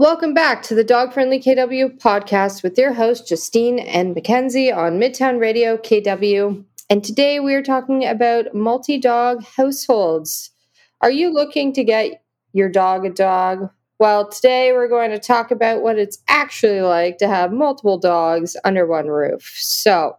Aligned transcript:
Welcome 0.00 0.32
back 0.32 0.62
to 0.62 0.74
the 0.74 0.82
Dog 0.82 1.12
Friendly 1.12 1.38
KW 1.38 2.00
podcast 2.00 2.62
with 2.62 2.78
your 2.78 2.94
host, 2.94 3.28
Justine 3.28 3.78
and 3.78 4.14
Mackenzie 4.14 4.72
on 4.72 4.98
Midtown 4.98 5.38
Radio 5.38 5.76
KW. 5.76 6.64
And 6.88 7.04
today 7.04 7.38
we 7.38 7.52
are 7.52 7.62
talking 7.62 8.06
about 8.06 8.54
multi 8.54 8.96
dog 8.96 9.44
households. 9.44 10.52
Are 11.02 11.10
you 11.10 11.30
looking 11.30 11.74
to 11.74 11.84
get 11.84 12.22
your 12.54 12.70
dog 12.70 13.04
a 13.04 13.10
dog? 13.10 13.68
Well, 13.98 14.26
today 14.26 14.72
we're 14.72 14.88
going 14.88 15.10
to 15.10 15.18
talk 15.18 15.50
about 15.50 15.82
what 15.82 15.98
it's 15.98 16.16
actually 16.28 16.80
like 16.80 17.18
to 17.18 17.28
have 17.28 17.52
multiple 17.52 17.98
dogs 17.98 18.56
under 18.64 18.86
one 18.86 19.08
roof. 19.08 19.52
So, 19.58 20.16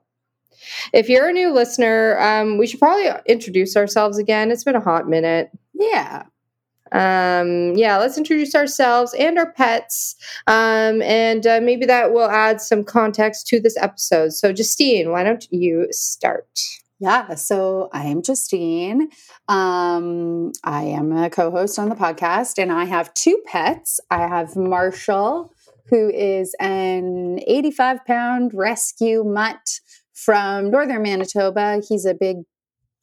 if 0.93 1.09
you're 1.09 1.29
a 1.29 1.33
new 1.33 1.51
listener, 1.51 2.19
um, 2.19 2.59
we 2.59 2.67
should 2.67 2.79
probably 2.79 3.09
introduce 3.25 3.75
ourselves 3.75 4.19
again. 4.19 4.51
It's 4.51 4.63
been 4.63 4.75
a 4.75 4.79
hot 4.79 5.09
minute. 5.09 5.49
Yeah. 5.73 6.25
Um, 6.91 7.75
yeah, 7.75 7.97
let's 7.97 8.17
introduce 8.17 8.53
ourselves 8.55 9.13
and 9.13 9.37
our 9.37 9.51
pets. 9.51 10.15
Um, 10.47 11.01
and 11.01 11.45
uh, 11.47 11.59
maybe 11.61 11.85
that 11.85 12.13
will 12.13 12.29
add 12.29 12.61
some 12.61 12.83
context 12.83 13.47
to 13.47 13.59
this 13.59 13.77
episode. 13.77 14.33
So, 14.33 14.51
Justine, 14.51 15.11
why 15.11 15.23
don't 15.23 15.47
you 15.51 15.87
start? 15.91 16.59
Yeah, 16.99 17.33
so 17.33 17.89
I 17.93 18.05
am 18.05 18.21
Justine. 18.21 19.09
Um, 19.47 20.51
I 20.63 20.83
am 20.83 21.11
a 21.11 21.31
co 21.31 21.49
host 21.49 21.79
on 21.79 21.89
the 21.89 21.95
podcast, 21.95 22.61
and 22.61 22.71
I 22.71 22.85
have 22.85 23.11
two 23.15 23.41
pets. 23.47 23.99
I 24.11 24.27
have 24.27 24.55
Marshall, 24.55 25.51
who 25.89 26.09
is 26.09 26.55
an 26.59 27.39
85 27.47 28.05
pound 28.05 28.51
rescue 28.53 29.23
mutt 29.23 29.79
from 30.13 30.69
northern 30.69 31.01
Manitoba. 31.01 31.81
He's 31.87 32.05
a 32.05 32.13
big 32.13 32.37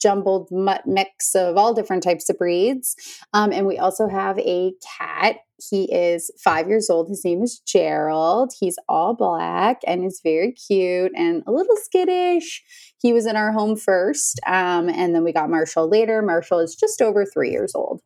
jumbled 0.01 0.47
mutt 0.51 0.85
mix 0.85 1.35
of 1.35 1.57
all 1.57 1.73
different 1.73 2.03
types 2.03 2.29
of 2.29 2.37
breeds. 2.37 2.95
Um, 3.33 3.51
and 3.51 3.67
we 3.67 3.77
also 3.77 4.07
have 4.07 4.37
a 4.39 4.73
cat. 4.97 5.37
He 5.69 5.91
is 5.93 6.31
five 6.41 6.67
years 6.67 6.89
old. 6.89 7.09
His 7.09 7.23
name 7.25 7.43
is 7.43 7.59
Gerald. 7.59 8.53
He's 8.59 8.77
all 8.87 9.13
black 9.13 9.81
and 9.85 10.05
is 10.05 10.21
very 10.23 10.53
cute 10.53 11.11
and 11.15 11.43
a 11.47 11.51
little 11.51 11.75
skittish. 11.75 12.63
He 13.01 13.13
was 13.13 13.25
in 13.25 13.35
our 13.35 13.51
home 13.51 13.75
first, 13.75 14.39
um, 14.45 14.89
and 14.89 15.15
then 15.15 15.23
we 15.23 15.31
got 15.31 15.49
Marshall 15.49 15.89
later. 15.89 16.21
Marshall 16.21 16.59
is 16.59 16.75
just 16.75 17.01
over 17.01 17.25
three 17.25 17.51
years 17.51 17.73
old. 17.75 18.01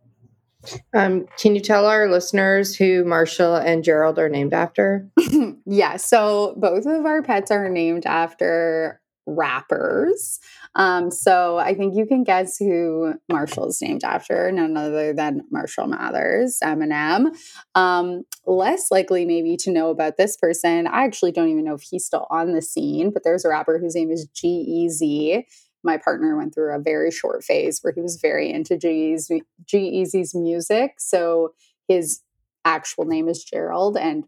Um, 0.93 1.25
can 1.37 1.55
you 1.55 1.61
tell 1.61 1.85
our 1.85 2.09
listeners 2.09 2.75
who 2.75 3.03
Marshall 3.03 3.55
and 3.55 3.83
Gerald 3.83 4.17
are 4.19 4.29
named 4.29 4.53
after? 4.53 5.09
yeah, 5.65 5.97
so 5.97 6.55
both 6.57 6.85
of 6.85 7.05
our 7.05 7.21
pets 7.21 7.51
are 7.51 7.69
named 7.69 8.05
after 8.05 9.01
rappers. 9.25 10.39
Um, 10.75 11.11
so 11.11 11.57
I 11.57 11.75
think 11.75 11.95
you 11.95 12.05
can 12.05 12.23
guess 12.23 12.57
who 12.57 13.13
Marshall 13.31 13.67
is 13.67 13.81
named 13.81 14.03
after, 14.03 14.51
none 14.51 14.75
other 14.75 15.13
than 15.13 15.43
Marshall 15.51 15.87
Mathers, 15.87 16.57
Eminem. 16.63 17.35
Um, 17.75 18.23
less 18.45 18.89
likely, 18.89 19.25
maybe, 19.25 19.55
to 19.57 19.71
know 19.71 19.89
about 19.89 20.17
this 20.17 20.35
person. 20.35 20.87
I 20.87 21.03
actually 21.03 21.31
don't 21.31 21.49
even 21.49 21.65
know 21.65 21.75
if 21.75 21.83
he's 21.83 22.05
still 22.05 22.25
on 22.29 22.53
the 22.53 22.61
scene, 22.61 23.11
but 23.11 23.23
there's 23.23 23.45
a 23.45 23.49
rapper 23.49 23.77
whose 23.77 23.95
name 23.95 24.09
is 24.09 24.27
G-Eazy. 24.33 25.43
My 25.83 25.97
partner 25.97 26.35
went 26.37 26.55
through 26.55 26.73
a 26.73 26.81
very 26.81 27.11
short 27.11 27.43
phase 27.43 27.79
where 27.81 27.93
he 27.93 28.01
was 28.01 28.17
very 28.21 28.51
into 28.51 28.77
G-Eazy's 28.77 30.33
music. 30.33 30.95
So 30.97 31.53
his 31.87 32.21
actual 32.65 33.05
name 33.05 33.27
is 33.27 33.43
Gerald, 33.43 33.97
and 33.97 34.23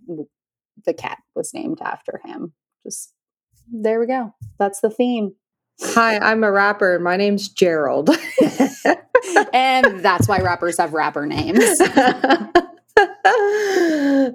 the 0.85 0.93
cat 0.93 1.19
was 1.33 1.53
named 1.53 1.79
after 1.81 2.21
him. 2.25 2.53
Just 2.85 3.13
there 3.71 3.99
we 3.99 4.05
go. 4.05 4.35
That's 4.59 4.81
the 4.81 4.89
theme. 4.89 5.35
Hi, 5.81 6.17
I'm 6.19 6.43
a 6.43 6.51
rapper. 6.51 6.99
My 6.99 7.17
name's 7.17 7.49
Gerald. 7.49 8.09
and 9.53 9.99
that's 9.99 10.27
why 10.27 10.39
rappers 10.39 10.77
have 10.77 10.93
rapper 10.93 11.25
names. 11.25 11.81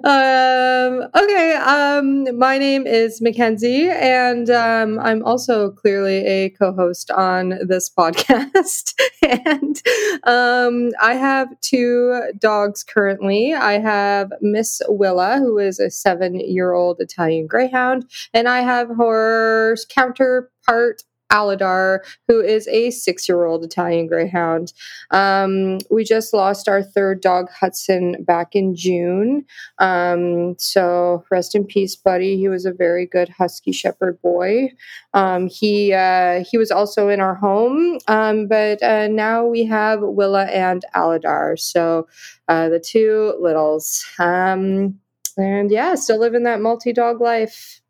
um, 0.03 1.09
okay. 1.15 1.53
Um, 1.55 2.37
my 2.37 2.57
name 2.59 2.85
is 2.85 3.21
Mackenzie, 3.21 3.89
and 3.89 4.51
um, 4.51 4.99
I'm 4.99 5.23
also 5.23 5.71
clearly 5.71 6.25
a 6.25 6.49
co-host 6.51 7.09
on 7.09 7.57
this 7.67 7.89
podcast. 7.89 8.93
and 9.23 9.81
um, 10.25 10.91
I 11.01 11.15
have 11.15 11.59
two 11.61 12.21
dogs 12.37 12.83
currently. 12.83 13.53
I 13.53 13.79
have 13.79 14.31
Miss 14.41 14.79
Willa, 14.87 15.39
who 15.39 15.57
is 15.57 15.79
a 15.79 15.89
seven-year-old 15.89 16.97
Italian 16.99 17.47
Greyhound, 17.47 18.05
and 18.31 18.47
I 18.47 18.59
have 18.59 18.89
her 18.89 19.75
counterpart 19.89 21.01
Aladar, 21.31 21.99
who 22.27 22.41
is 22.41 22.67
a 22.67 22.91
six 22.91 23.27
year 23.27 23.45
old 23.45 23.63
Italian 23.63 24.07
Greyhound. 24.07 24.73
Um, 25.11 25.79
we 25.89 26.03
just 26.03 26.33
lost 26.33 26.67
our 26.67 26.83
third 26.83 27.21
dog, 27.21 27.49
Hudson, 27.49 28.23
back 28.23 28.55
in 28.55 28.75
June. 28.75 29.45
Um, 29.79 30.55
so 30.57 31.23
rest 31.31 31.55
in 31.55 31.65
peace, 31.65 31.95
buddy. 31.95 32.37
He 32.37 32.47
was 32.47 32.65
a 32.65 32.73
very 32.73 33.05
good 33.05 33.29
Husky 33.29 33.71
Shepherd 33.71 34.21
boy. 34.21 34.73
Um, 35.13 35.47
he 35.47 35.93
uh, 35.93 36.43
he 36.49 36.57
was 36.57 36.71
also 36.71 37.09
in 37.09 37.19
our 37.19 37.35
home, 37.35 37.99
um, 38.07 38.47
but 38.47 38.81
uh, 38.83 39.07
now 39.07 39.45
we 39.45 39.65
have 39.65 39.99
Willa 40.01 40.45
and 40.45 40.83
Aladar. 40.95 41.59
So 41.59 42.07
uh, 42.47 42.69
the 42.69 42.79
two 42.79 43.35
littles. 43.39 44.05
Um, 44.19 44.99
and 45.37 45.71
yeah, 45.71 45.95
still 45.95 46.19
living 46.19 46.43
that 46.43 46.61
multi 46.61 46.93
dog 46.93 47.21
life. 47.21 47.80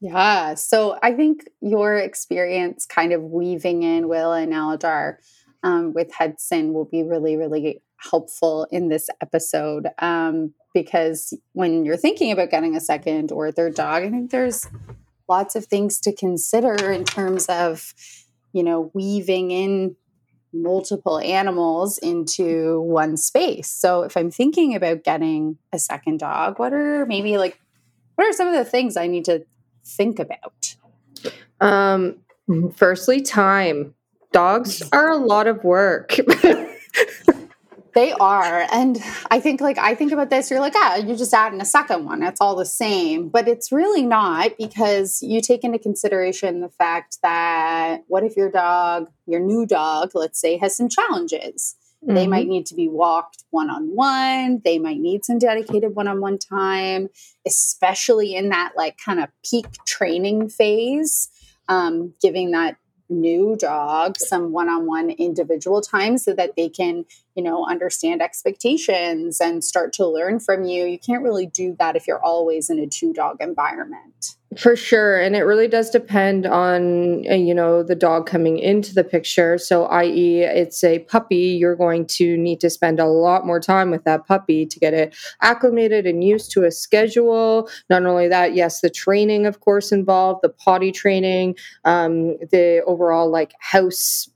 Yeah. 0.00 0.54
So 0.54 0.98
I 1.02 1.12
think 1.12 1.48
your 1.60 1.96
experience 1.96 2.86
kind 2.86 3.12
of 3.12 3.22
weaving 3.22 3.82
in 3.82 4.08
Will 4.08 4.32
and 4.32 4.52
Aladar 4.52 5.16
um, 5.62 5.94
with 5.94 6.12
Hudson 6.12 6.72
will 6.74 6.84
be 6.84 7.02
really, 7.02 7.36
really 7.36 7.82
helpful 7.96 8.66
in 8.70 8.88
this 8.88 9.08
episode 9.22 9.88
um, 9.98 10.52
because 10.74 11.32
when 11.52 11.84
you're 11.84 11.96
thinking 11.96 12.30
about 12.30 12.50
getting 12.50 12.76
a 12.76 12.80
second 12.80 13.32
or 13.32 13.46
a 13.46 13.52
third 13.52 13.74
dog, 13.74 14.02
I 14.02 14.10
think 14.10 14.30
there's 14.30 14.66
lots 15.28 15.56
of 15.56 15.64
things 15.64 15.98
to 16.00 16.14
consider 16.14 16.92
in 16.92 17.04
terms 17.04 17.46
of, 17.46 17.94
you 18.52 18.62
know, 18.62 18.90
weaving 18.94 19.50
in 19.50 19.96
multiple 20.52 21.18
animals 21.18 21.98
into 21.98 22.80
one 22.82 23.16
space. 23.16 23.70
So 23.70 24.02
if 24.02 24.16
I'm 24.16 24.30
thinking 24.30 24.74
about 24.74 25.04
getting 25.04 25.58
a 25.72 25.78
second 25.78 26.20
dog, 26.20 26.58
what 26.58 26.72
are 26.72 27.06
maybe 27.06 27.38
like 27.38 27.58
what 28.14 28.26
are 28.26 28.32
some 28.32 28.48
of 28.48 28.54
the 28.54 28.64
things 28.64 28.96
I 28.96 29.06
need 29.06 29.24
to 29.26 29.44
think 29.86 30.18
about? 30.18 30.76
Um, 31.60 32.18
firstly, 32.74 33.22
time. 33.22 33.94
Dogs 34.32 34.82
are 34.92 35.10
a 35.10 35.16
lot 35.16 35.46
of 35.46 35.64
work. 35.64 36.16
they 37.94 38.12
are. 38.12 38.66
And 38.70 38.98
I 39.30 39.40
think, 39.40 39.62
like, 39.62 39.78
I 39.78 39.94
think 39.94 40.12
about 40.12 40.28
this, 40.28 40.50
you're 40.50 40.60
like, 40.60 40.74
ah, 40.76 40.96
you're 40.96 41.16
just 41.16 41.32
adding 41.32 41.60
a 41.60 41.64
second 41.64 42.04
one. 42.04 42.22
It's 42.22 42.40
all 42.40 42.54
the 42.54 42.66
same. 42.66 43.28
But 43.30 43.48
it's 43.48 43.72
really 43.72 44.02
not 44.02 44.52
because 44.58 45.22
you 45.22 45.40
take 45.40 45.64
into 45.64 45.78
consideration 45.78 46.60
the 46.60 46.68
fact 46.68 47.18
that 47.22 48.02
what 48.08 48.24
if 48.24 48.36
your 48.36 48.50
dog, 48.50 49.08
your 49.26 49.40
new 49.40 49.64
dog, 49.64 50.10
let's 50.14 50.38
say, 50.38 50.58
has 50.58 50.76
some 50.76 50.90
challenges? 50.90 51.76
Mm-hmm. 52.04 52.14
They 52.14 52.26
might 52.26 52.48
need 52.48 52.66
to 52.66 52.74
be 52.74 52.88
walked 52.88 53.44
one 53.50 53.70
on 53.70 53.94
one. 53.94 54.60
They 54.64 54.78
might 54.78 54.98
need 54.98 55.24
some 55.24 55.38
dedicated 55.38 55.94
one 55.94 56.08
on 56.08 56.20
one 56.20 56.38
time, 56.38 57.08
especially 57.46 58.34
in 58.34 58.50
that 58.50 58.72
like 58.76 58.98
kind 58.98 59.20
of 59.20 59.28
peak 59.48 59.66
training 59.86 60.48
phase, 60.48 61.28
um, 61.68 62.14
giving 62.20 62.52
that 62.52 62.76
new 63.08 63.56
dog 63.56 64.18
some 64.18 64.52
one 64.52 64.68
on 64.68 64.86
one 64.86 65.10
individual 65.10 65.80
time 65.80 66.18
so 66.18 66.34
that 66.34 66.56
they 66.56 66.68
can, 66.68 67.04
you 67.34 67.42
know, 67.42 67.64
understand 67.66 68.20
expectations 68.20 69.40
and 69.40 69.64
start 69.64 69.92
to 69.94 70.06
learn 70.06 70.40
from 70.40 70.64
you. 70.64 70.84
You 70.84 70.98
can't 70.98 71.22
really 71.22 71.46
do 71.46 71.76
that 71.78 71.96
if 71.96 72.06
you're 72.06 72.22
always 72.22 72.68
in 72.68 72.78
a 72.78 72.86
two 72.86 73.12
dog 73.12 73.36
environment. 73.40 74.35
For 74.56 74.76
sure. 74.76 75.20
And 75.20 75.34
it 75.34 75.42
really 75.42 75.66
does 75.66 75.90
depend 75.90 76.46
on, 76.46 77.24
uh, 77.28 77.34
you 77.34 77.52
know, 77.52 77.82
the 77.82 77.96
dog 77.96 78.26
coming 78.26 78.58
into 78.58 78.94
the 78.94 79.02
picture. 79.02 79.58
So, 79.58 79.86
i.e., 79.86 80.42
it's 80.42 80.84
a 80.84 81.00
puppy, 81.00 81.58
you're 81.58 81.74
going 81.74 82.06
to 82.06 82.36
need 82.36 82.60
to 82.60 82.70
spend 82.70 83.00
a 83.00 83.06
lot 83.06 83.44
more 83.44 83.58
time 83.58 83.90
with 83.90 84.04
that 84.04 84.24
puppy 84.26 84.64
to 84.64 84.78
get 84.78 84.94
it 84.94 85.16
acclimated 85.42 86.06
and 86.06 86.22
used 86.22 86.52
to 86.52 86.64
a 86.64 86.70
schedule. 86.70 87.68
Not 87.90 88.06
only 88.06 88.28
that, 88.28 88.54
yes, 88.54 88.80
the 88.80 88.88
training, 88.88 89.46
of 89.46 89.60
course, 89.60 89.90
involved, 89.90 90.40
the 90.42 90.48
potty 90.48 90.92
training, 90.92 91.56
um, 91.84 92.38
the 92.50 92.82
overall 92.86 93.28
like 93.28 93.52
house 93.60 94.30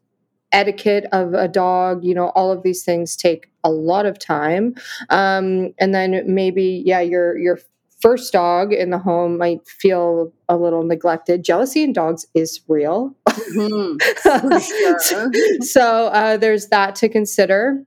etiquette 0.53 1.07
of 1.13 1.33
a 1.33 1.47
dog 1.47 2.03
you 2.05 2.13
know 2.13 2.31
all 2.31 2.51
of 2.51 2.65
these 2.65 2.83
things 2.83 3.15
take 3.15 3.53
a 3.63 3.71
lot 3.71 4.05
of 4.05 4.19
time 4.19 4.75
um, 5.11 5.73
and 5.79 5.95
then 5.95 6.23
maybe 6.27 6.83
yeah 6.85 7.01
your 7.01 7.39
your 7.39 7.59
first 8.01 8.33
dog 8.33 8.73
in 8.73 8.91
the 8.91 8.99
home 8.99 9.39
might 9.39 9.67
feel 9.67 10.33
a 10.49 10.57
little 10.57 10.83
neglected. 10.83 11.45
Jealousy 11.45 11.83
in 11.83 11.93
dogs 11.93 12.27
is 12.35 12.61
real. 12.69 13.15
Mm-hmm. 13.29 14.59
sure. 15.09 15.63
so 15.63 16.07
uh, 16.09 16.37
there's 16.37 16.69
that 16.69 16.95
to 16.97 17.09
consider. 17.09 17.85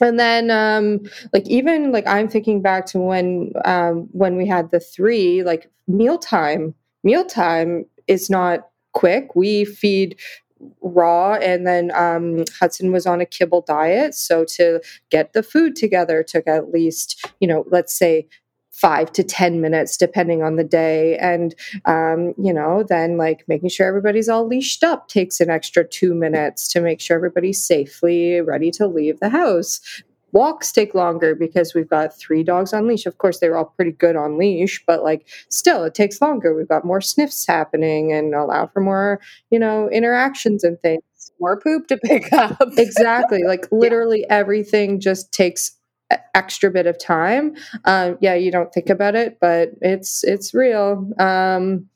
And 0.00 0.18
then, 0.18 0.50
um, 0.50 1.00
like 1.32 1.46
even 1.48 1.92
like 1.92 2.06
I'm 2.06 2.28
thinking 2.28 2.62
back 2.62 2.86
to 2.86 2.98
when 2.98 3.52
um, 3.64 4.08
when 4.12 4.36
we 4.36 4.46
had 4.46 4.70
the 4.70 4.80
three, 4.80 5.42
like 5.42 5.70
mealtime. 5.86 6.74
Mealtime 7.04 7.84
is 8.06 8.30
not 8.30 8.68
quick. 8.92 9.34
We 9.34 9.64
feed 9.64 10.18
raw 10.80 11.34
and 11.34 11.66
then 11.66 11.90
um, 11.94 12.44
hudson 12.58 12.92
was 12.92 13.06
on 13.06 13.20
a 13.20 13.26
kibble 13.26 13.62
diet 13.62 14.14
so 14.14 14.44
to 14.44 14.80
get 15.10 15.32
the 15.32 15.42
food 15.42 15.74
together 15.74 16.22
took 16.22 16.46
at 16.46 16.70
least 16.70 17.28
you 17.40 17.48
know 17.48 17.64
let's 17.70 17.92
say 17.92 18.26
five 18.72 19.12
to 19.12 19.22
ten 19.22 19.60
minutes 19.60 19.96
depending 19.96 20.42
on 20.42 20.56
the 20.56 20.64
day. 20.64 21.16
And 21.18 21.54
um, 21.84 22.34
you 22.38 22.52
know 22.52 22.82
then 22.82 23.16
like 23.16 23.44
making 23.46 23.68
sure 23.68 23.86
everybody's 23.86 24.28
all 24.28 24.46
leashed 24.46 24.82
up 24.82 25.08
takes 25.08 25.40
an 25.40 25.50
extra 25.50 25.86
two 25.86 26.14
minutes 26.14 26.68
to 26.72 26.80
make 26.80 27.00
sure 27.00 27.16
everybody's 27.16 27.62
safely 27.62 28.40
ready 28.40 28.70
to 28.72 28.86
leave 28.86 29.20
the 29.20 29.28
house. 29.28 29.80
Walks 30.32 30.72
take 30.72 30.94
longer 30.94 31.34
because 31.34 31.74
we've 31.74 31.90
got 31.90 32.18
three 32.18 32.42
dogs 32.42 32.72
on 32.72 32.86
leash. 32.86 33.04
Of 33.04 33.18
course 33.18 33.38
they're 33.38 33.56
all 33.56 33.66
pretty 33.76 33.92
good 33.92 34.16
on 34.16 34.38
leash 34.38 34.82
but 34.86 35.04
like 35.04 35.28
still 35.50 35.84
it 35.84 35.94
takes 35.94 36.22
longer. 36.22 36.54
We've 36.54 36.68
got 36.68 36.86
more 36.86 37.02
sniffs 37.02 37.46
happening 37.46 38.12
and 38.12 38.34
allow 38.34 38.66
for 38.66 38.80
more 38.80 39.20
you 39.50 39.58
know 39.58 39.90
interactions 39.90 40.64
and 40.64 40.80
things. 40.80 41.02
More 41.38 41.60
poop 41.60 41.88
to 41.88 41.98
pick 41.98 42.32
up. 42.32 42.72
Exactly. 42.78 43.42
Like 43.44 43.66
literally 43.70 44.20
yeah. 44.20 44.34
everything 44.34 44.98
just 44.98 45.32
takes 45.32 45.72
extra 46.34 46.70
bit 46.70 46.86
of 46.86 46.98
time 46.98 47.54
um, 47.84 48.16
yeah 48.20 48.34
you 48.34 48.50
don't 48.50 48.72
think 48.72 48.88
about 48.88 49.14
it 49.14 49.38
but 49.40 49.70
it's 49.80 50.24
it's 50.24 50.54
real 50.54 51.10
um, 51.18 51.86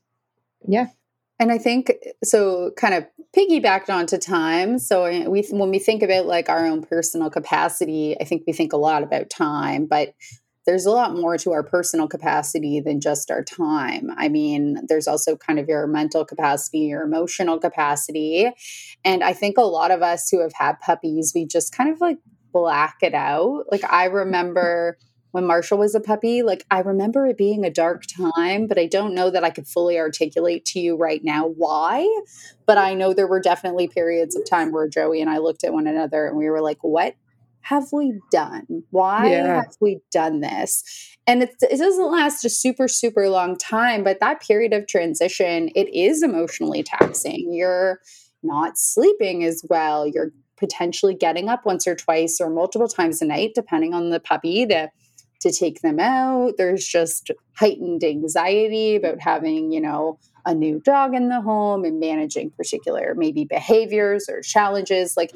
yeah 0.67 0.87
and 1.39 1.53
i 1.53 1.59
think 1.59 1.93
so 2.25 2.71
kind 2.77 2.95
of 2.95 3.07
piggybacked 3.37 3.91
onto 3.91 4.17
time 4.17 4.79
so 4.79 5.05
we 5.29 5.43
when 5.51 5.71
we 5.71 5.79
think 5.79 6.03
about 6.03 6.27
like 6.27 6.49
our 6.49 6.65
own 6.67 6.83
personal 6.83 7.31
capacity 7.31 8.17
i 8.21 8.25
think 8.25 8.43
we 8.47 8.53
think 8.53 8.73
a 8.73 8.79
lot 8.79 9.03
about 9.03 9.29
time 9.29 9.87
but 9.87 10.15
there's 10.67 10.85
a 10.85 10.91
lot 10.91 11.15
more 11.15 11.39
to 11.39 11.53
our 11.53 11.63
personal 11.63 12.09
capacity 12.09 12.81
than 12.81 13.01
just 13.01 13.31
our 13.31 13.43
time. 13.43 14.11
I 14.17 14.29
mean, 14.29 14.81
there's 14.89 15.07
also 15.07 15.37
kind 15.37 15.61
of 15.61 15.69
your 15.69 15.87
mental 15.87 16.25
capacity, 16.25 16.81
your 16.81 17.03
emotional 17.03 17.59
capacity. 17.59 18.51
And 19.05 19.23
I 19.23 19.33
think 19.33 19.57
a 19.57 19.63
lot 19.63 19.93
of 19.93 20.03
us 20.03 20.29
who 20.29 20.41
have 20.41 20.53
had 20.55 20.81
puppies, 20.81 21.33
we 21.35 21.47
just 21.47 21.73
kind 21.75 21.91
of 21.91 22.01
like 22.01 22.19
black 22.57 22.97
it 23.03 23.13
out. 23.13 23.65
Like 23.71 23.85
I 23.85 24.07
remember 24.07 24.97
when 25.33 25.47
Marshall 25.47 25.77
was 25.77 25.95
a 25.95 26.01
puppy, 26.01 26.43
like 26.43 26.65
I 26.71 26.81
remember 26.81 27.27
it 27.27 27.37
being 27.37 27.67
a 27.67 27.71
dark 27.71 28.05
time, 28.07 28.67
but 28.67 28.79
I 28.79 28.87
don't 28.87 29.15
know 29.15 29.29
that 29.29 29.45
I 29.45 29.51
could 29.51 29.69
fully 29.69 29.99
articulate 29.99 30.65
to 30.67 30.81
you 30.81 30.97
right 30.97 31.23
now 31.23 31.47
why. 31.47 32.09
But 32.65 32.79
I 32.79 32.95
know 32.95 33.13
there 33.13 33.27
were 33.27 33.41
definitely 33.41 33.89
periods 33.89 34.35
of 34.35 34.49
time 34.49 34.73
where 34.73 34.89
Joey 34.89 35.21
and 35.21 35.29
I 35.29 35.37
looked 35.37 35.65
at 35.65 35.75
one 35.75 35.87
another 35.87 36.27
and 36.27 36.39
we 36.39 36.49
were 36.49 36.63
like, 36.63 36.79
what 36.81 37.15
have 37.61 37.89
we 37.93 38.19
done? 38.31 38.85
Why 38.91 39.33
yeah. 39.33 39.57
have 39.57 39.77
we 39.79 40.01
done 40.11 40.41
this? 40.41 40.83
And 41.27 41.43
it, 41.43 41.57
it 41.61 41.77
doesn't 41.77 42.11
last 42.11 42.45
a 42.47 42.49
super, 42.49 42.89
super 42.89 43.29
long 43.29 43.59
time, 43.59 44.05
but 44.05 44.21
that 44.21 44.41
period 44.41 44.73
of 44.73 44.87
transition, 44.87 45.69
it 45.75 45.95
is 45.95 46.23
emotionally 46.23 46.83
taxing. 46.83 47.53
You're 47.53 48.01
not 48.43 48.79
sleeping 48.79 49.45
as 49.45 49.63
well. 49.69 50.07
You're 50.07 50.31
potentially 50.57 51.15
getting 51.15 51.49
up 51.49 51.65
once 51.67 51.87
or 51.87 51.95
twice 51.95 52.41
or 52.41 52.51
multiple 52.51 52.89
times 52.89 53.21
a 53.23 53.27
night, 53.27 53.53
depending 53.55 53.95
on 53.95 54.11
the 54.11 54.21
puppy, 54.21 54.67
to 54.67 54.91
to 55.41 55.53
take 55.53 55.83
them 55.83 56.01
out. 56.01 56.55
There's 56.57 56.87
just 56.87 57.31
heightened 57.55 58.03
anxiety 58.03 58.97
about 58.97 59.21
having, 59.21 59.71
you 59.71 59.81
know, 59.81 60.19
a 60.47 60.55
new 60.55 60.81
dog 60.81 61.15
in 61.15 61.29
the 61.29 61.41
home 61.41 61.85
and 61.85 62.01
managing 62.01 62.51
particular 62.51 63.15
maybe 63.17 63.45
behaviors 63.45 64.29
or 64.29 64.41
challenges. 64.41 65.17
Like 65.17 65.33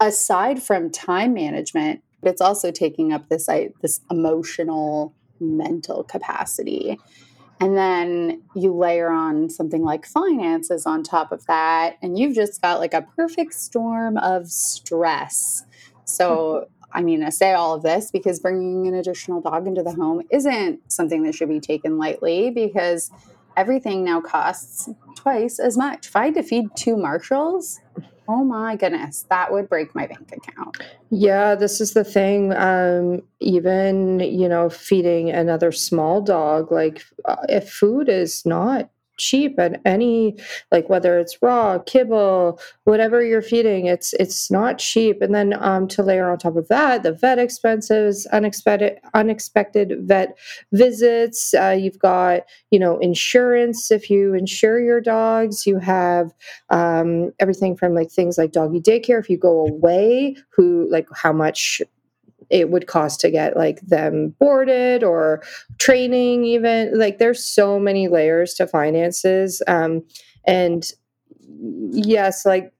aside 0.00 0.62
from 0.62 0.90
time 0.90 1.34
management, 1.34 2.02
it's 2.22 2.40
also 2.40 2.70
taking 2.70 3.12
up 3.12 3.28
this 3.28 3.48
this 3.80 4.00
emotional 4.10 5.14
mental 5.40 6.04
capacity. 6.04 6.98
And 7.60 7.76
then 7.76 8.42
you 8.54 8.72
layer 8.72 9.10
on 9.10 9.50
something 9.50 9.82
like 9.82 10.06
finances 10.06 10.86
on 10.86 11.02
top 11.02 11.32
of 11.32 11.44
that, 11.46 11.96
and 12.02 12.18
you've 12.18 12.34
just 12.34 12.62
got 12.62 12.78
like 12.78 12.94
a 12.94 13.02
perfect 13.16 13.54
storm 13.54 14.16
of 14.18 14.48
stress. 14.48 15.64
So, 16.04 16.68
I 16.92 17.02
mean, 17.02 17.22
I 17.22 17.28
say 17.28 17.52
all 17.52 17.74
of 17.74 17.82
this 17.82 18.10
because 18.10 18.40
bringing 18.40 18.86
an 18.86 18.94
additional 18.94 19.40
dog 19.40 19.66
into 19.66 19.82
the 19.82 19.92
home 19.92 20.22
isn't 20.30 20.90
something 20.90 21.22
that 21.24 21.34
should 21.34 21.48
be 21.48 21.60
taken 21.60 21.98
lightly 21.98 22.50
because 22.50 23.10
everything 23.56 24.04
now 24.04 24.20
costs 24.20 24.88
twice 25.16 25.58
as 25.58 25.76
much. 25.76 26.06
If 26.06 26.16
I 26.16 26.26
had 26.26 26.34
to 26.34 26.42
feed 26.42 26.68
two 26.76 26.96
Marshalls, 26.96 27.80
oh 28.28 28.44
my 28.44 28.76
goodness, 28.76 29.24
that 29.30 29.50
would 29.50 29.68
break 29.68 29.94
my 29.94 30.06
bank 30.06 30.30
account. 30.32 30.76
Yeah, 31.10 31.54
this 31.54 31.80
is 31.80 31.94
the 31.94 32.04
thing. 32.04 32.52
Um, 32.54 33.22
even, 33.40 34.20
you 34.20 34.48
know, 34.48 34.68
feeding 34.68 35.30
another 35.30 35.72
small 35.72 36.20
dog, 36.20 36.70
like 36.70 37.02
uh, 37.24 37.36
if 37.48 37.70
food 37.70 38.08
is 38.08 38.44
not 38.44 38.90
cheap 39.18 39.58
and 39.58 39.78
any 39.84 40.36
like 40.72 40.88
whether 40.88 41.18
it's 41.18 41.42
raw 41.42 41.78
kibble 41.78 42.60
whatever 42.84 43.22
you're 43.22 43.42
feeding 43.42 43.86
it's 43.86 44.12
it's 44.14 44.50
not 44.50 44.78
cheap. 44.78 45.20
And 45.20 45.34
then 45.34 45.54
um 45.62 45.86
to 45.88 46.02
layer 46.02 46.30
on 46.30 46.38
top 46.38 46.56
of 46.56 46.68
that 46.68 47.02
the 47.02 47.12
vet 47.12 47.38
expenses 47.38 48.26
unexpected 48.26 48.98
unexpected 49.14 49.94
vet 50.02 50.36
visits 50.72 51.54
uh, 51.54 51.76
you've 51.78 51.98
got 51.98 52.42
you 52.70 52.78
know 52.78 52.98
insurance. 52.98 53.90
If 53.90 54.10
you 54.10 54.34
insure 54.34 54.80
your 54.80 55.00
dogs 55.00 55.66
you 55.66 55.78
have 55.78 56.32
um, 56.70 57.32
everything 57.38 57.76
from 57.76 57.94
like 57.94 58.10
things 58.10 58.38
like 58.38 58.52
doggy 58.52 58.80
daycare. 58.80 59.20
If 59.20 59.30
you 59.30 59.36
go 59.36 59.66
away 59.66 60.36
who 60.50 60.88
like 60.90 61.08
how 61.14 61.32
much 61.32 61.82
it 62.50 62.70
would 62.70 62.86
cost 62.86 63.20
to 63.20 63.30
get 63.30 63.56
like 63.56 63.80
them 63.82 64.34
boarded 64.38 65.02
or 65.04 65.42
training 65.78 66.44
even. 66.44 66.98
Like 66.98 67.18
there's 67.18 67.44
so 67.44 67.78
many 67.78 68.08
layers 68.08 68.54
to 68.54 68.66
finances 68.66 69.62
um 69.66 70.02
and 70.46 70.92
yes 71.90 72.44
like 72.46 72.72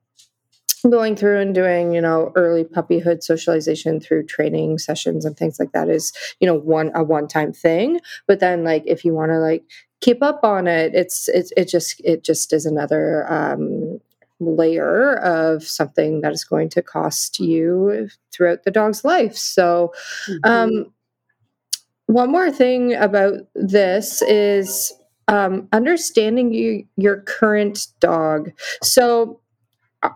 going 0.88 1.16
through 1.16 1.40
and 1.40 1.54
doing 1.54 1.92
you 1.92 2.00
know 2.00 2.32
early 2.36 2.64
puppyhood 2.64 3.22
socialization 3.22 4.00
through 4.00 4.24
training 4.24 4.78
sessions 4.78 5.24
and 5.24 5.36
things 5.36 5.58
like 5.58 5.72
that 5.72 5.88
is 5.88 6.12
you 6.40 6.46
know 6.46 6.54
one 6.54 6.90
a 6.94 7.02
one 7.02 7.26
time 7.26 7.52
thing. 7.52 8.00
But 8.26 8.40
then 8.40 8.64
like 8.64 8.84
if 8.86 9.04
you 9.04 9.12
want 9.12 9.30
to 9.30 9.38
like 9.38 9.64
keep 10.00 10.22
up 10.22 10.40
on 10.44 10.68
it 10.68 10.94
it's 10.94 11.28
it, 11.28 11.50
it 11.56 11.68
just 11.68 12.00
it 12.04 12.22
just 12.22 12.52
is 12.52 12.64
another 12.64 13.30
um 13.32 13.98
layer 14.40 15.14
of 15.16 15.64
something 15.64 16.20
that 16.20 16.32
is 16.32 16.44
going 16.44 16.68
to 16.70 16.82
cost 16.82 17.40
you 17.40 18.08
throughout 18.32 18.64
the 18.64 18.70
dog's 18.70 19.04
life. 19.04 19.36
So, 19.36 19.92
mm-hmm. 20.28 20.50
um, 20.50 20.92
one 22.06 22.30
more 22.30 22.50
thing 22.50 22.94
about 22.94 23.34
this 23.54 24.22
is 24.22 24.92
um, 25.28 25.68
understanding 25.72 26.52
you, 26.52 26.86
your 26.96 27.20
current 27.22 27.88
dog. 28.00 28.52
So, 28.82 29.40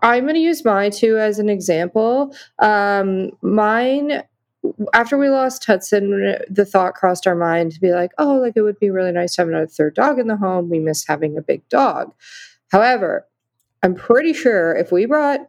I'm 0.01 0.23
going 0.23 0.35
to 0.35 0.39
use 0.39 0.63
my 0.63 0.89
two 0.89 1.17
as 1.17 1.39
an 1.39 1.49
example. 1.49 2.33
Um, 2.59 3.31
mine 3.41 4.23
after 4.93 5.17
we 5.17 5.29
lost 5.29 5.65
Hudson, 5.65 6.35
the 6.49 6.65
thought 6.65 6.95
crossed 6.95 7.27
our 7.27 7.35
mind 7.35 7.73
to 7.73 7.81
be 7.81 7.91
like, 7.91 8.11
oh, 8.17 8.37
like 8.37 8.53
it 8.55 8.61
would 8.61 8.79
be 8.79 8.89
really 8.89 9.11
nice 9.11 9.35
to 9.35 9.41
have 9.41 9.49
another 9.49 9.67
third 9.67 9.95
dog 9.95 10.19
in 10.19 10.27
the 10.27 10.37
home. 10.37 10.69
We 10.69 10.79
miss 10.79 11.05
having 11.05 11.37
a 11.37 11.41
big 11.41 11.67
dog. 11.69 12.13
However, 12.71 13.27
I'm 13.83 13.95
pretty 13.95 14.33
sure 14.33 14.75
if 14.75 14.91
we 14.91 15.05
brought 15.05 15.41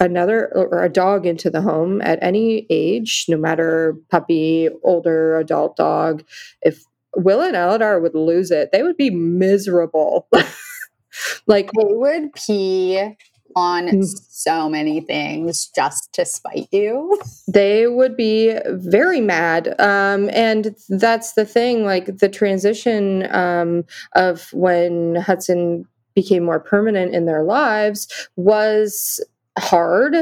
another 0.00 0.50
or 0.54 0.82
a 0.82 0.88
dog 0.88 1.26
into 1.26 1.50
the 1.50 1.60
home 1.60 2.00
at 2.02 2.18
any 2.22 2.66
age, 2.70 3.26
no 3.28 3.36
matter 3.36 3.96
puppy, 4.10 4.68
older, 4.82 5.38
adult 5.38 5.76
dog, 5.76 6.24
if 6.62 6.84
Will 7.16 7.42
and 7.42 7.54
Aladar 7.54 8.00
would 8.00 8.14
lose 8.14 8.50
it, 8.50 8.70
they 8.72 8.82
would 8.82 8.96
be 8.96 9.10
miserable. 9.10 10.28
like 11.46 11.70
they 11.72 11.84
would 11.84 12.32
pee 12.32 13.16
on 13.54 13.86
mm. 13.86 14.04
so 14.28 14.68
many 14.68 15.00
things 15.00 15.66
just 15.74 16.12
to 16.14 16.24
spite 16.24 16.68
you. 16.72 17.20
They 17.46 17.86
would 17.86 18.16
be 18.16 18.56
very 18.66 19.20
mad. 19.20 19.78
Um, 19.78 20.30
and 20.32 20.74
that's 20.88 21.34
the 21.34 21.44
thing, 21.44 21.84
like 21.84 22.18
the 22.18 22.28
transition 22.28 23.30
um, 23.34 23.84
of 24.14 24.52
when 24.52 25.16
Hudson 25.16 25.84
became 26.14 26.44
more 26.44 26.60
permanent 26.60 27.14
in 27.14 27.26
their 27.26 27.42
lives 27.42 28.28
was 28.36 29.24
hard. 29.58 30.14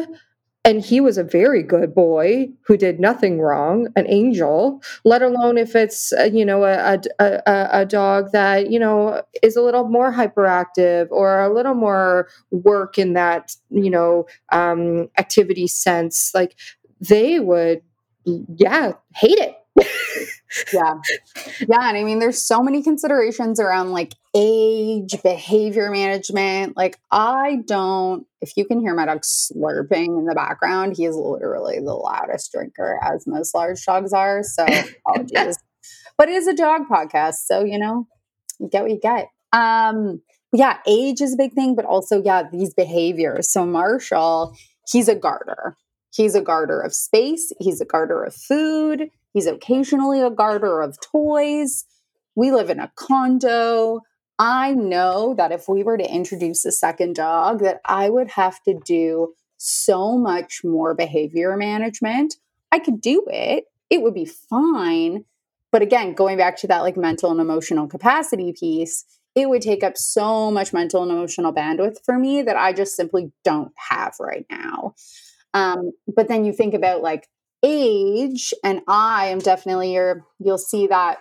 And 0.62 0.84
he 0.84 1.00
was 1.00 1.16
a 1.16 1.24
very 1.24 1.62
good 1.62 1.94
boy 1.94 2.50
who 2.66 2.76
did 2.76 3.00
nothing 3.00 3.40
wrong 3.40 3.88
an 3.96 4.06
angel 4.08 4.82
let 5.06 5.22
alone 5.22 5.56
if 5.56 5.74
it's 5.74 6.12
uh, 6.12 6.24
you 6.24 6.44
know 6.44 6.64
a, 6.64 7.00
a, 7.18 7.42
a, 7.46 7.68
a, 7.72 7.86
dog 7.86 8.30
that 8.32 8.70
you 8.70 8.78
know 8.78 9.22
is 9.42 9.56
a 9.56 9.62
little 9.62 9.88
more 9.88 10.12
hyperactive 10.12 11.08
or 11.10 11.40
a 11.40 11.52
little 11.52 11.72
more 11.72 12.28
work 12.50 12.98
in 12.98 13.14
that 13.14 13.56
you 13.70 13.88
know 13.88 14.26
um, 14.52 15.08
activity 15.16 15.66
sense. 15.66 16.30
Like 16.34 16.56
they 17.00 17.40
would 17.40 17.80
yeah 18.26 18.92
hate 19.14 19.38
it 19.38 19.59
yeah. 20.72 20.94
Yeah. 21.60 21.88
And 21.88 21.96
I 21.96 22.02
mean, 22.04 22.18
there's 22.18 22.42
so 22.42 22.62
many 22.62 22.82
considerations 22.82 23.60
around 23.60 23.92
like 23.92 24.14
age, 24.34 25.22
behavior 25.22 25.90
management. 25.90 26.76
Like, 26.76 26.98
I 27.10 27.62
don't, 27.66 28.26
if 28.40 28.56
you 28.56 28.64
can 28.64 28.80
hear 28.80 28.94
my 28.94 29.06
dog 29.06 29.22
slurping 29.22 30.18
in 30.18 30.26
the 30.26 30.34
background, 30.34 30.96
he 30.96 31.04
is 31.04 31.16
literally 31.16 31.78
the 31.78 31.94
loudest 31.94 32.52
drinker, 32.52 32.98
as 33.02 33.26
most 33.26 33.54
large 33.54 33.84
dogs 33.84 34.12
are. 34.12 34.42
So, 34.42 34.66
apologies. 35.06 35.58
but 36.16 36.28
it 36.28 36.34
is 36.34 36.46
a 36.46 36.54
dog 36.54 36.82
podcast. 36.90 37.46
So, 37.46 37.64
you 37.64 37.78
know, 37.78 38.06
you 38.58 38.68
get 38.68 38.82
what 38.82 38.90
you 38.90 39.00
get. 39.00 39.28
Um, 39.52 40.22
yeah, 40.52 40.78
age 40.86 41.20
is 41.20 41.34
a 41.34 41.36
big 41.36 41.52
thing, 41.52 41.76
but 41.76 41.84
also, 41.84 42.22
yeah, 42.22 42.42
these 42.50 42.74
behaviors. 42.74 43.52
So, 43.52 43.64
Marshall, 43.64 44.56
he's 44.90 45.08
a 45.08 45.14
guarder. 45.14 45.76
He's 46.12 46.34
a 46.34 46.40
guarder 46.40 46.80
of 46.80 46.92
space. 46.92 47.52
He's 47.60 47.80
a 47.80 47.84
guarder 47.84 48.24
of 48.24 48.34
food 48.34 49.10
He's 49.32 49.46
occasionally 49.46 50.20
a 50.20 50.30
guarder 50.30 50.80
of 50.80 50.98
toys. 51.00 51.84
We 52.34 52.50
live 52.50 52.70
in 52.70 52.80
a 52.80 52.92
condo. 52.96 54.00
I 54.38 54.72
know 54.72 55.34
that 55.34 55.52
if 55.52 55.68
we 55.68 55.82
were 55.82 55.98
to 55.98 56.14
introduce 56.14 56.64
a 56.64 56.72
second 56.72 57.16
dog 57.16 57.60
that 57.60 57.80
I 57.84 58.08
would 58.08 58.30
have 58.30 58.62
to 58.64 58.78
do 58.84 59.34
so 59.62 60.16
much 60.16 60.62
more 60.64 60.94
behavior 60.94 61.54
management. 61.56 62.36
I 62.72 62.78
could 62.78 63.00
do 63.00 63.24
it. 63.28 63.64
It 63.90 64.02
would 64.02 64.14
be 64.14 64.24
fine. 64.24 65.26
But 65.70 65.82
again, 65.82 66.14
going 66.14 66.38
back 66.38 66.56
to 66.58 66.66
that 66.68 66.80
like 66.80 66.96
mental 66.96 67.30
and 67.30 67.40
emotional 67.40 67.86
capacity 67.86 68.54
piece, 68.58 69.04
it 69.34 69.48
would 69.48 69.62
take 69.62 69.84
up 69.84 69.96
so 69.96 70.50
much 70.50 70.72
mental 70.72 71.02
and 71.02 71.12
emotional 71.12 71.52
bandwidth 71.52 72.04
for 72.04 72.18
me 72.18 72.42
that 72.42 72.56
I 72.56 72.72
just 72.72 72.96
simply 72.96 73.32
don't 73.44 73.72
have 73.76 74.14
right 74.18 74.46
now. 74.50 74.94
Um, 75.52 75.92
but 76.08 76.28
then 76.28 76.44
you 76.44 76.52
think 76.52 76.72
about 76.74 77.02
like 77.02 77.28
age, 77.62 78.54
and 78.64 78.80
I 78.88 79.26
am 79.26 79.38
definitely 79.38 79.94
your, 79.94 80.24
you'll 80.38 80.58
see 80.58 80.86
that 80.86 81.18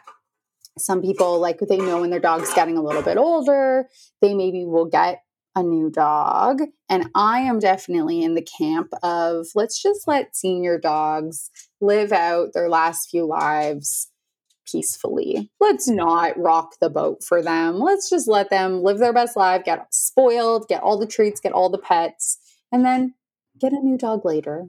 some 0.78 1.02
people 1.02 1.40
like 1.40 1.60
they 1.60 1.78
know 1.78 2.02
when 2.02 2.10
their 2.10 2.20
dog's 2.20 2.54
getting 2.54 2.78
a 2.78 2.84
little 2.84 3.02
bit 3.02 3.18
older, 3.18 3.88
they 4.22 4.34
maybe 4.34 4.66
will 4.66 4.86
get 4.86 5.22
a 5.56 5.64
new 5.64 5.90
dog. 5.90 6.62
And 6.88 7.10
I 7.16 7.40
am 7.40 7.60
definitely 7.60 8.24
in 8.24 8.36
the 8.36 8.48
camp 8.58 8.94
of 9.04 9.48
let's 9.56 9.82
just 9.82 10.08
let 10.08 10.36
senior 10.36 10.80
dogs 10.80 11.50
live 11.82 12.12
out 12.12 12.54
their 12.54 12.70
last 12.70 13.10
few 13.10 13.26
lives 13.26 14.10
peacefully. 14.72 15.52
Let's 15.60 15.90
mm. 15.90 15.96
not 15.96 16.38
rock 16.38 16.76
the 16.80 16.90
boat 16.90 17.24
for 17.24 17.42
them. 17.42 17.80
Let's 17.80 18.10
just 18.10 18.28
let 18.28 18.50
them 18.50 18.84
live 18.84 19.00
their 19.00 19.14
best 19.14 19.36
life, 19.36 19.64
get 19.64 19.88
spoiled, 19.92 20.68
get 20.68 20.84
all 20.84 20.98
the 20.98 21.08
treats, 21.08 21.40
get 21.40 21.54
all 21.54 21.70
the 21.70 21.78
pets, 21.78 22.38
and 22.72 22.86
then 22.86 23.16
get 23.60 23.74
a 23.74 23.80
new 23.80 23.98
dog 23.98 24.26
later. 24.26 24.68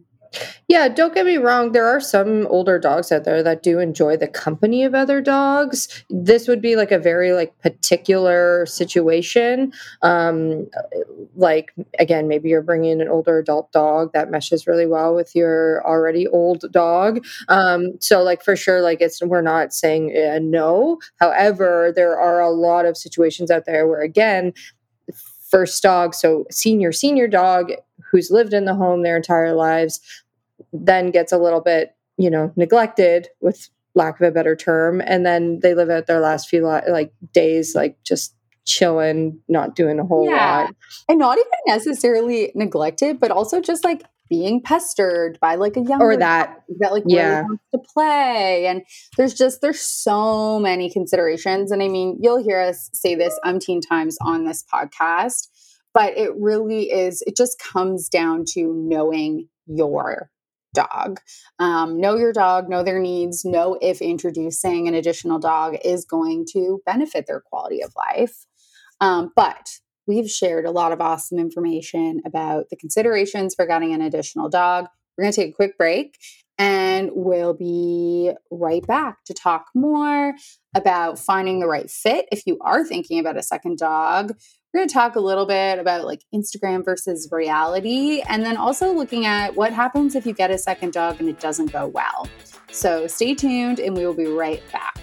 Yeah, 0.68 0.88
don't 0.88 1.12
get 1.12 1.26
me 1.26 1.38
wrong. 1.38 1.72
There 1.72 1.86
are 1.86 2.00
some 2.00 2.46
older 2.46 2.78
dogs 2.78 3.10
out 3.10 3.24
there 3.24 3.42
that 3.42 3.62
do 3.62 3.80
enjoy 3.80 4.16
the 4.16 4.28
company 4.28 4.84
of 4.84 4.94
other 4.94 5.20
dogs. 5.20 6.04
This 6.08 6.46
would 6.46 6.62
be 6.62 6.76
like 6.76 6.92
a 6.92 6.98
very 6.98 7.32
like 7.32 7.58
particular 7.58 8.64
situation. 8.66 9.72
Um, 10.02 10.68
like 11.34 11.72
again, 11.98 12.28
maybe 12.28 12.48
you're 12.48 12.62
bringing 12.62 13.00
an 13.00 13.08
older 13.08 13.38
adult 13.38 13.72
dog 13.72 14.12
that 14.12 14.30
meshes 14.30 14.66
really 14.66 14.86
well 14.86 15.14
with 15.14 15.34
your 15.34 15.84
already 15.84 16.28
old 16.28 16.64
dog. 16.70 17.24
Um, 17.48 17.94
so 18.00 18.22
like 18.22 18.44
for 18.44 18.54
sure, 18.54 18.82
like 18.82 19.00
it's 19.00 19.20
we're 19.22 19.42
not 19.42 19.72
saying 19.72 20.16
uh, 20.16 20.38
no. 20.40 21.00
However, 21.18 21.92
there 21.94 22.18
are 22.18 22.40
a 22.40 22.50
lot 22.50 22.86
of 22.86 22.96
situations 22.96 23.50
out 23.50 23.64
there 23.66 23.88
where 23.88 24.02
again, 24.02 24.52
first 25.50 25.82
dog, 25.82 26.14
so 26.14 26.44
senior 26.50 26.92
senior 26.92 27.26
dog 27.26 27.72
who's 28.10 28.30
lived 28.30 28.52
in 28.52 28.64
the 28.64 28.74
home 28.74 29.02
their 29.02 29.16
entire 29.16 29.54
lives 29.54 30.00
then 30.72 31.10
gets 31.10 31.32
a 31.32 31.38
little 31.38 31.60
bit, 31.60 31.94
you 32.18 32.30
know, 32.30 32.52
neglected 32.56 33.28
with 33.40 33.68
lack 33.94 34.20
of 34.20 34.28
a 34.28 34.30
better 34.30 34.54
term 34.54 35.00
and 35.04 35.26
then 35.26 35.60
they 35.60 35.74
live 35.74 35.90
out 35.90 36.06
their 36.06 36.20
last 36.20 36.48
few 36.48 36.66
li- 36.66 36.82
like 36.88 37.12
days 37.32 37.74
like 37.74 37.96
just 38.04 38.34
chilling, 38.64 39.40
not 39.48 39.74
doing 39.74 39.98
a 39.98 40.04
whole 40.04 40.28
yeah. 40.28 40.62
lot. 40.62 40.74
And 41.08 41.18
not 41.18 41.38
even 41.38 41.50
necessarily 41.66 42.52
neglected, 42.54 43.18
but 43.18 43.30
also 43.30 43.60
just 43.60 43.84
like 43.84 44.04
being 44.28 44.62
pestered 44.62 45.38
by 45.40 45.56
like 45.56 45.76
a 45.76 45.80
young 45.80 46.00
or 46.00 46.16
that 46.16 46.62
that 46.78 46.92
like 46.92 47.02
yeah. 47.04 47.40
really 47.40 47.42
wants 47.42 47.64
to 47.72 47.78
play. 47.78 48.66
And 48.66 48.82
there's 49.16 49.34
just 49.34 49.60
there's 49.60 49.80
so 49.80 50.60
many 50.60 50.88
considerations. 50.88 51.72
And 51.72 51.82
I 51.82 51.88
mean, 51.88 52.16
you'll 52.22 52.42
hear 52.42 52.60
us 52.60 52.88
say 52.94 53.16
this 53.16 53.38
umpteen 53.44 53.82
times 53.86 54.16
on 54.22 54.44
this 54.44 54.64
podcast, 54.72 55.48
but 55.94 56.16
it 56.16 56.30
really 56.36 56.90
is, 56.90 57.22
it 57.26 57.36
just 57.36 57.58
comes 57.58 58.08
down 58.08 58.44
to 58.54 58.72
knowing 58.74 59.48
your 59.66 60.30
dog. 60.74 61.20
Um, 61.58 62.00
know 62.00 62.16
your 62.16 62.32
dog, 62.32 62.68
know 62.68 62.82
their 62.82 63.00
needs, 63.00 63.44
know 63.44 63.78
if 63.80 64.00
introducing 64.00 64.88
an 64.88 64.94
additional 64.94 65.38
dog 65.38 65.76
is 65.84 66.04
going 66.04 66.46
to 66.52 66.80
benefit 66.86 67.26
their 67.26 67.40
quality 67.40 67.82
of 67.82 67.92
life. 67.96 68.46
Um, 69.00 69.32
but 69.34 69.68
we've 70.06 70.30
shared 70.30 70.66
a 70.66 70.70
lot 70.70 70.92
of 70.92 71.00
awesome 71.00 71.38
information 71.38 72.20
about 72.24 72.68
the 72.70 72.76
considerations 72.76 73.54
for 73.54 73.66
getting 73.66 73.92
an 73.92 74.02
additional 74.02 74.48
dog. 74.48 74.86
We're 75.16 75.24
going 75.24 75.32
to 75.32 75.40
take 75.40 75.50
a 75.50 75.56
quick 75.56 75.76
break 75.76 76.16
and 76.58 77.10
we'll 77.14 77.54
be 77.54 78.32
right 78.50 78.86
back 78.86 79.24
to 79.24 79.34
talk 79.34 79.66
more 79.74 80.34
about 80.76 81.18
finding 81.18 81.58
the 81.58 81.66
right 81.66 81.90
fit 81.90 82.26
if 82.30 82.46
you 82.46 82.58
are 82.60 82.84
thinking 82.84 83.18
about 83.18 83.38
a 83.38 83.42
second 83.42 83.78
dog. 83.78 84.34
We're 84.72 84.80
going 84.80 84.88
to 84.88 84.94
talk 84.94 85.16
a 85.16 85.20
little 85.20 85.46
bit 85.46 85.80
about 85.80 86.04
like 86.04 86.22
Instagram 86.32 86.84
versus 86.84 87.28
reality, 87.32 88.22
and 88.28 88.44
then 88.44 88.56
also 88.56 88.92
looking 88.92 89.26
at 89.26 89.56
what 89.56 89.72
happens 89.72 90.14
if 90.14 90.24
you 90.24 90.32
get 90.32 90.52
a 90.52 90.58
second 90.58 90.92
dog 90.92 91.18
and 91.18 91.28
it 91.28 91.40
doesn't 91.40 91.72
go 91.72 91.88
well. 91.88 92.28
So 92.70 93.08
stay 93.08 93.34
tuned, 93.34 93.80
and 93.80 93.96
we 93.96 94.06
will 94.06 94.14
be 94.14 94.26
right 94.26 94.62
back. 94.70 94.99